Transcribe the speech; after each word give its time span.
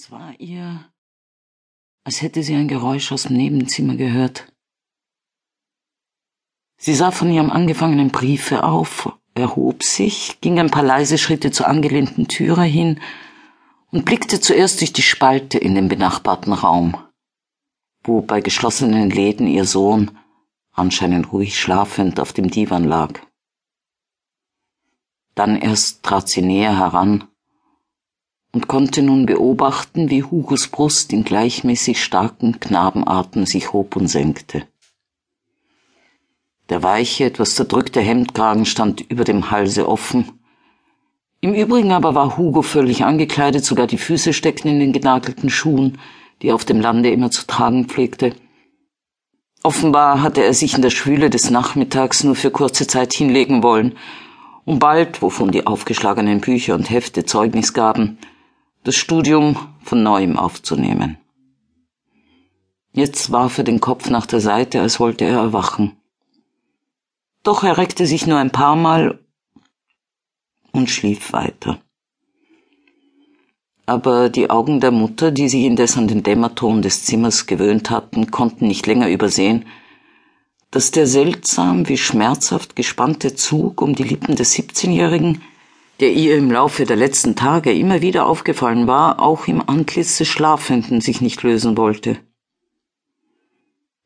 Es 0.00 0.12
war 0.12 0.38
ihr, 0.38 0.84
als 2.04 2.22
hätte 2.22 2.44
sie 2.44 2.54
ein 2.54 2.68
Geräusch 2.68 3.10
aus 3.10 3.24
dem 3.24 3.36
Nebenzimmer 3.36 3.96
gehört. 3.96 4.46
Sie 6.76 6.94
sah 6.94 7.10
von 7.10 7.32
ihrem 7.32 7.50
angefangenen 7.50 8.10
Briefe 8.10 8.62
auf, 8.62 9.12
erhob 9.34 9.82
sich, 9.82 10.40
ging 10.40 10.60
ein 10.60 10.70
paar 10.70 10.84
leise 10.84 11.18
Schritte 11.18 11.50
zur 11.50 11.66
angelehnten 11.66 12.28
Türe 12.28 12.62
hin 12.62 13.00
und 13.90 14.04
blickte 14.04 14.40
zuerst 14.40 14.80
durch 14.82 14.92
die 14.92 15.02
Spalte 15.02 15.58
in 15.58 15.74
den 15.74 15.88
benachbarten 15.88 16.52
Raum, 16.52 16.96
wo 18.04 18.20
bei 18.20 18.40
geschlossenen 18.40 19.10
Läden 19.10 19.48
ihr 19.48 19.64
Sohn, 19.64 20.16
anscheinend 20.70 21.32
ruhig 21.32 21.58
schlafend, 21.58 22.20
auf 22.20 22.32
dem 22.32 22.52
Divan 22.52 22.84
lag. 22.84 23.18
Dann 25.34 25.56
erst 25.56 26.04
trat 26.04 26.28
sie 26.28 26.42
näher 26.42 26.78
heran 26.78 27.27
und 28.52 28.68
konnte 28.68 29.02
nun 29.02 29.26
beobachten, 29.26 30.10
wie 30.10 30.22
Hugos 30.22 30.68
Brust 30.68 31.12
in 31.12 31.24
gleichmäßig 31.24 32.02
starken 32.02 32.60
Knabenatem 32.60 33.46
sich 33.46 33.72
hob 33.72 33.96
und 33.96 34.08
senkte. 34.08 34.64
Der 36.68 36.82
weiche, 36.82 37.24
etwas 37.24 37.54
zerdrückte 37.54 38.00
Hemdkragen 38.00 38.66
stand 38.66 39.00
über 39.00 39.24
dem 39.24 39.50
Halse 39.50 39.88
offen. 39.88 40.32
Im 41.40 41.54
Übrigen 41.54 41.92
aber 41.92 42.14
war 42.14 42.36
Hugo 42.36 42.62
völlig 42.62 43.04
angekleidet, 43.04 43.64
sogar 43.64 43.86
die 43.86 43.98
Füße 43.98 44.32
steckten 44.32 44.70
in 44.70 44.80
den 44.80 44.92
genagelten 44.92 45.50
Schuhen, 45.50 45.98
die 46.42 46.48
er 46.48 46.54
auf 46.54 46.64
dem 46.64 46.80
Lande 46.80 47.10
immer 47.10 47.30
zu 47.30 47.46
tragen 47.46 47.86
pflegte. 47.86 48.34
Offenbar 49.62 50.22
hatte 50.22 50.42
er 50.42 50.54
sich 50.54 50.74
in 50.74 50.82
der 50.82 50.90
Schwüle 50.90 51.30
des 51.30 51.50
Nachmittags 51.50 52.22
nur 52.22 52.34
für 52.34 52.50
kurze 52.50 52.86
Zeit 52.86 53.12
hinlegen 53.12 53.62
wollen, 53.62 53.96
um 54.64 54.78
bald, 54.78 55.22
wovon 55.22 55.50
die 55.50 55.66
aufgeschlagenen 55.66 56.40
Bücher 56.40 56.74
und 56.74 56.90
Hefte 56.90 57.24
Zeugnis 57.24 57.72
gaben, 57.72 58.18
das 58.84 58.96
Studium 58.96 59.56
von 59.82 60.02
neuem 60.02 60.38
aufzunehmen. 60.38 61.18
Jetzt 62.92 63.30
warf 63.30 63.58
er 63.58 63.64
den 63.64 63.80
Kopf 63.80 64.10
nach 64.10 64.26
der 64.26 64.40
Seite, 64.40 64.80
als 64.80 64.98
wollte 64.98 65.24
er 65.24 65.36
erwachen. 65.36 65.96
Doch 67.42 67.62
er 67.62 67.78
reckte 67.78 68.06
sich 68.06 68.26
nur 68.26 68.38
ein 68.38 68.50
paar 68.50 68.76
Mal 68.76 69.18
und 70.72 70.90
schlief 70.90 71.32
weiter. 71.32 71.80
Aber 73.86 74.28
die 74.28 74.50
Augen 74.50 74.80
der 74.80 74.90
Mutter, 74.90 75.30
die 75.30 75.48
sich 75.48 75.64
indes 75.64 75.96
an 75.96 76.08
den 76.08 76.22
Dämmerton 76.22 76.82
des 76.82 77.04
Zimmers 77.04 77.46
gewöhnt 77.46 77.90
hatten, 77.90 78.30
konnten 78.30 78.66
nicht 78.66 78.86
länger 78.86 79.08
übersehen, 79.08 79.64
dass 80.70 80.90
der 80.90 81.06
seltsam 81.06 81.88
wie 81.88 81.96
schmerzhaft 81.96 82.76
gespannte 82.76 83.34
Zug 83.34 83.80
um 83.80 83.94
die 83.94 84.02
Lippen 84.02 84.36
des 84.36 84.52
Siebzehnjährigen 84.52 85.40
der 86.00 86.12
ihr 86.12 86.36
im 86.36 86.50
Laufe 86.50 86.84
der 86.84 86.96
letzten 86.96 87.34
Tage 87.34 87.72
immer 87.72 88.00
wieder 88.00 88.26
aufgefallen 88.26 88.86
war, 88.86 89.20
auch 89.20 89.48
im 89.48 89.68
Antlitz 89.68 90.18
des 90.18 90.28
Schlafenden 90.28 91.00
sich 91.00 91.20
nicht 91.20 91.42
lösen 91.42 91.76
wollte. 91.76 92.18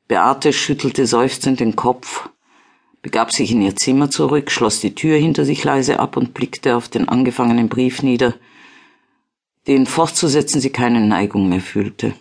Beate 0.09 0.53
schüttelte 0.53 1.07
seufzend 1.07 1.61
den 1.61 1.77
Kopf, 1.77 2.29
begab 3.03 3.33
sich 3.33 3.53
in 3.53 3.63
ihr 3.63 3.77
Zimmer 3.77 4.11
zurück, 4.11 4.51
schloss 4.51 4.81
die 4.81 4.95
Tür 4.95 5.17
hinter 5.17 5.45
sich 5.45 5.65
leise 5.65 5.98
ab 5.98 6.17
und 6.17 6.35
blickte 6.35 6.77
auf 6.77 6.89
den 6.89 7.09
angefangenen 7.09 7.69
Brief 7.69 8.03
nieder, 8.03 8.35
den 9.67 9.87
fortzusetzen 9.87 10.61
sie 10.61 10.70
keine 10.70 11.01
Neigung 11.01 11.48
mehr 11.48 11.61
fühlte. 11.61 12.15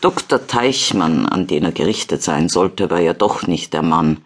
Dr. 0.00 0.46
Teichmann, 0.46 1.26
an 1.26 1.46
den 1.46 1.64
er 1.64 1.72
gerichtet 1.72 2.22
sein 2.22 2.48
sollte, 2.48 2.90
war 2.90 3.00
ja 3.00 3.14
doch 3.14 3.46
nicht 3.46 3.72
der 3.72 3.82
Mann, 3.82 4.18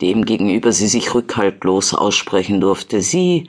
dem 0.00 0.24
gegenüber 0.24 0.72
sie 0.72 0.88
sich 0.88 1.14
rückhaltlos 1.14 1.94
aussprechen 1.94 2.60
durfte. 2.60 3.02
Sie, 3.02 3.48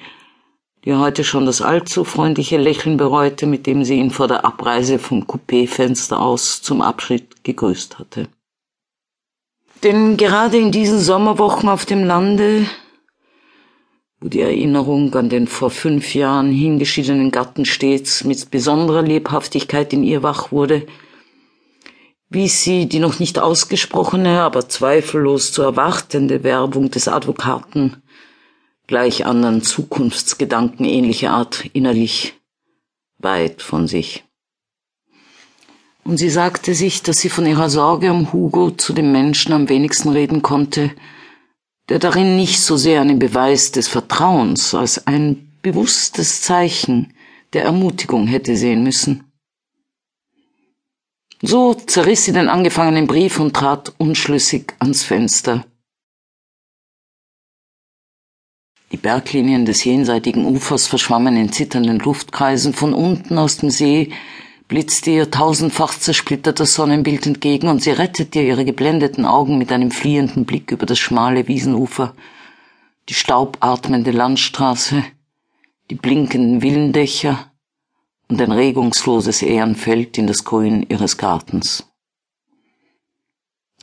die 0.83 0.95
heute 0.95 1.23
schon 1.23 1.45
das 1.45 1.61
allzu 1.61 2.03
freundliche 2.03 2.57
Lächeln 2.57 2.97
bereute, 2.97 3.45
mit 3.45 3.67
dem 3.67 3.83
sie 3.83 3.95
ihn 3.95 4.11
vor 4.11 4.27
der 4.27 4.45
Abreise 4.45 4.99
vom 4.99 5.23
Coupéfenster 5.23 6.19
aus 6.19 6.61
zum 6.61 6.81
Abschied 6.81 7.43
gegrüßt 7.43 7.99
hatte. 7.99 8.27
Denn 9.83 10.17
gerade 10.17 10.57
in 10.57 10.71
diesen 10.71 10.99
Sommerwochen 10.99 11.69
auf 11.69 11.85
dem 11.85 12.03
Lande, 12.03 12.67
wo 14.19 14.27
die 14.27 14.41
Erinnerung 14.41 15.13
an 15.15 15.29
den 15.29 15.47
vor 15.47 15.71
fünf 15.71 16.13
Jahren 16.13 16.51
hingeschiedenen 16.51 17.31
Gatten 17.31 17.65
stets 17.65 18.23
mit 18.23 18.51
besonderer 18.51 19.01
Lebhaftigkeit 19.01 19.91
in 19.93 20.03
ihr 20.03 20.21
wach 20.21 20.51
wurde, 20.51 20.85
wies 22.31 22.63
sie 22.63 22.87
die 22.87 22.99
noch 22.99 23.19
nicht 23.19 23.37
ausgesprochene, 23.37 24.41
aber 24.41 24.67
zweifellos 24.67 25.51
zu 25.51 25.61
erwartende 25.61 26.43
Werbung 26.43 26.89
des 26.89 27.07
Advokaten 27.07 28.01
gleich 28.87 29.25
anderen 29.25 29.61
Zukunftsgedanken 29.61 30.85
ähnlicher 30.85 31.31
Art 31.31 31.65
innerlich 31.73 32.33
weit 33.19 33.61
von 33.61 33.87
sich. 33.87 34.23
Und 36.03 36.17
sie 36.17 36.29
sagte 36.29 36.73
sich, 36.73 37.03
dass 37.03 37.19
sie 37.19 37.29
von 37.29 37.45
ihrer 37.45 37.69
Sorge 37.69 38.11
um 38.11 38.33
Hugo 38.33 38.71
zu 38.71 38.93
dem 38.93 39.11
Menschen 39.11 39.53
am 39.53 39.69
wenigsten 39.69 40.09
reden 40.09 40.41
konnte, 40.41 40.91
der 41.89 41.99
darin 41.99 42.35
nicht 42.35 42.61
so 42.61 42.75
sehr 42.77 43.01
einen 43.01 43.19
Beweis 43.19 43.71
des 43.71 43.87
Vertrauens 43.87 44.73
als 44.73 45.05
ein 45.05 45.51
bewusstes 45.61 46.41
Zeichen 46.41 47.13
der 47.53 47.63
Ermutigung 47.63 48.27
hätte 48.27 48.55
sehen 48.55 48.83
müssen. 48.83 49.30
So 51.41 51.73
zerriss 51.73 52.25
sie 52.25 52.33
den 52.33 52.49
angefangenen 52.49 53.07
Brief 53.07 53.39
und 53.39 53.55
trat 53.55 53.93
unschlüssig 53.97 54.73
ans 54.79 55.03
Fenster. 55.03 55.65
Die 58.91 58.97
Berglinien 58.97 59.65
des 59.65 59.83
jenseitigen 59.83 60.45
Ufers 60.45 60.85
verschwammen 60.85 61.37
in 61.37 61.51
zitternden 61.51 61.97
Luftkreisen. 61.99 62.73
Von 62.73 62.93
unten 62.93 63.37
aus 63.39 63.57
dem 63.57 63.71
See 63.71 64.11
blitzte 64.67 65.11
ihr 65.11 65.31
tausendfach 65.31 65.97
zersplittertes 65.97 66.75
Sonnenbild 66.75 67.25
entgegen 67.25 67.69
und 67.69 67.81
sie 67.81 67.91
rettete 67.91 68.41
ihre 68.41 68.63
geblendeten 68.63 69.25
Augen 69.25 69.57
mit 69.57 69.71
einem 69.71 69.91
fliehenden 69.91 70.45
Blick 70.45 70.71
über 70.71 70.85
das 70.85 70.99
schmale 70.99 71.47
Wiesenufer, 71.47 72.13
die 73.09 73.13
staubatmende 73.13 74.11
Landstraße, 74.11 75.03
die 75.89 75.95
blinkenden 75.95 76.61
Villendächer, 76.61 77.50
und 78.31 78.41
ein 78.41 78.53
regungsloses 78.53 79.41
Ehrenfeld 79.41 80.17
in 80.17 80.25
das 80.25 80.45
Grün 80.45 80.85
ihres 80.87 81.17
Gartens. 81.17 81.85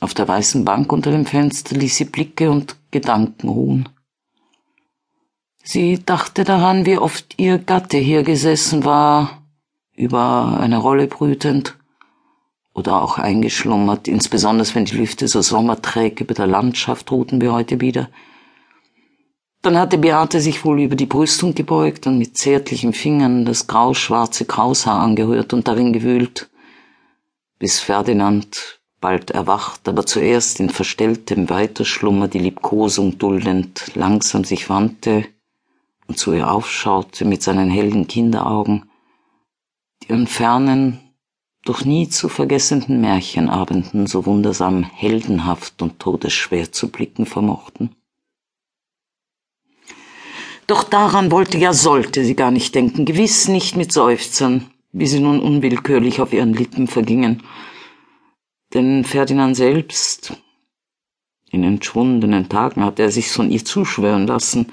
Auf 0.01 0.15
der 0.15 0.27
weißen 0.27 0.65
Bank 0.65 0.91
unter 0.91 1.11
dem 1.11 1.27
Fenster 1.27 1.75
ließ 1.75 1.97
sie 1.97 2.05
Blicke 2.05 2.49
und 2.49 2.75
Gedanken 2.89 3.47
ruhen. 3.47 3.89
Sie 5.63 6.03
dachte 6.03 6.45
daran, 6.45 6.87
wie 6.87 6.97
oft 6.97 7.35
ihr 7.37 7.59
Gatte 7.59 7.97
hier 7.97 8.23
gesessen 8.23 8.85
war, 8.85 9.43
über 9.95 10.57
eine 10.59 10.79
Rolle 10.79 11.05
brütend 11.05 11.77
oder 12.73 13.03
auch 13.03 13.19
eingeschlummert, 13.19 14.07
insbesondere 14.07 14.73
wenn 14.73 14.85
die 14.85 14.97
Lüfte 14.97 15.27
so 15.27 15.43
sommerträg 15.43 16.21
über 16.21 16.33
der 16.33 16.47
Landschaft 16.47 17.11
ruhten 17.11 17.39
wie 17.39 17.49
heute 17.49 17.81
wieder, 17.81 18.09
dann 19.61 19.77
hatte 19.77 19.97
Beate 19.97 20.39
sich 20.39 20.63
wohl 20.63 20.81
über 20.81 20.95
die 20.95 21.05
Brüstung 21.05 21.53
gebeugt 21.53 22.07
und 22.07 22.17
mit 22.17 22.37
zärtlichen 22.37 22.93
Fingern 22.93 23.45
das 23.45 23.67
grauschwarze 23.67 24.45
Kraushaar 24.45 25.01
angehört 25.01 25.53
und 25.53 25.67
darin 25.67 25.91
gewühlt, 25.91 26.49
bis 27.59 27.79
Ferdinand, 27.79 28.79
bald 29.01 29.31
erwacht, 29.31 29.87
aber 29.87 30.05
zuerst 30.05 30.59
in 30.59 30.69
verstelltem 30.69 31.49
Weiterschlummer 31.49 32.27
die 32.27 32.39
Liebkosung 32.39 33.17
duldend, 33.17 33.91
langsam 33.95 34.43
sich 34.43 34.69
wandte 34.69 35.25
und 36.07 36.17
zu 36.17 36.33
ihr 36.33 36.51
aufschaute 36.51 37.25
mit 37.25 37.43
seinen 37.43 37.69
hellen 37.69 38.07
Kinderaugen, 38.07 38.89
die 40.03 40.13
an 40.13 40.27
fernen, 40.27 40.99
doch 41.65 41.83
nie 41.83 42.09
zu 42.09 42.29
vergessenden 42.29 43.01
Märchenabenden 43.01 44.07
so 44.07 44.25
wundersam 44.25 44.83
heldenhaft 44.83 45.81
und 45.81 45.99
todesschwer 45.99 46.71
zu 46.71 46.89
blicken 46.89 47.25
vermochten. 47.25 47.95
Doch 50.69 50.83
daran 50.83 51.31
wollte 51.31 51.57
ja 51.57 51.73
sollte 51.73 52.23
sie 52.23 52.35
gar 52.35 52.51
nicht 52.51 52.75
denken, 52.75 53.03
gewiss 53.03 53.47
nicht 53.47 53.75
mit 53.75 53.91
Seufzern, 53.91 54.69
wie 54.91 55.07
sie 55.07 55.19
nun 55.19 55.39
unwillkürlich 55.39 56.21
auf 56.21 56.31
ihren 56.31 56.53
Lippen 56.53 56.85
vergingen. 56.87 57.41
Denn 58.75 59.03
Ferdinand 59.03 59.55
selbst, 59.55 60.37
in 61.49 61.63
entschwundenen 61.63 62.49
Tagen 62.49 62.83
hatte 62.83 63.01
er 63.01 63.09
sich 63.09 63.31
von 63.31 63.49
ihr 63.49 63.65
zuschwören 63.65 64.27
lassen, 64.27 64.67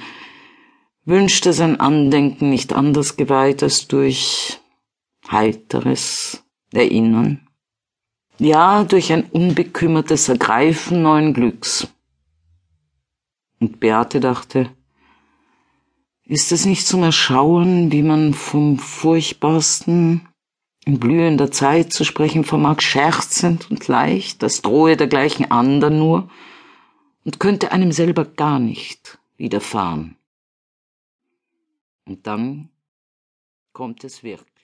wünschte 1.07 1.55
sein 1.55 1.81
Andenken 1.81 2.51
nicht 2.51 2.75
anders 2.75 3.17
geweiht 3.17 3.63
als 3.63 3.89
durch 3.89 4.61
heiteres 5.31 6.45
Erinnern. 6.75 7.49
Ja, 8.39 8.85
durch 8.85 9.15
ein 9.15 9.25
unbekümmertes 9.25 10.29
Ergreifen 10.29 11.01
neuen 11.01 11.33
Glücks. 11.33 11.89
Und 13.61 13.81
Beate 13.81 14.21
dachte, 14.21 14.77
ist 16.27 16.51
es 16.53 16.67
nicht 16.67 16.87
zum 16.87 17.03
Erschauen, 17.03 17.93
wie 17.93 18.03
man 18.03 18.35
vom 18.35 18.79
Furchtbarsten 18.79 20.29
in 20.85 20.99
blühender 20.99 21.51
Zeit 21.51 21.93
zu 21.93 22.05
sprechen 22.05 22.45
vermag, 22.45 22.81
scherzend 22.81 23.71
und 23.71 23.87
leicht, 23.89 24.43
das 24.43 24.63
drohe 24.63 24.97
dergleichen 24.97 25.51
andern 25.51 25.99
nur 25.99 26.29
und 27.25 27.41
könnte 27.41 27.73
einem 27.73 27.93
selber 27.93 28.25
gar 28.25 28.59
nicht 28.59 29.19
widerfahren. 29.37 30.17
Und 32.05 32.27
dann 32.27 32.71
kommt 33.73 34.05
es 34.05 34.23
wirklich. 34.23 34.56